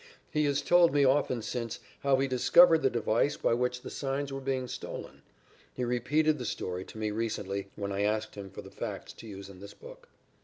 [0.31, 4.33] He has told me often since how he discovered the device by which the signs
[4.33, 5.21] were being stolen.
[5.75, 9.27] He repeated the story to me recently when I asked him for the facts to
[9.27, 10.09] use in this book.